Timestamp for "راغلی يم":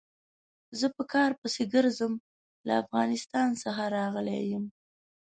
3.97-4.65